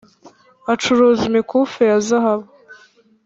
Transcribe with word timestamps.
acuruza 0.73 1.21
imikufe 1.29 1.79
ya 1.89 1.97
zahabu 2.07 2.47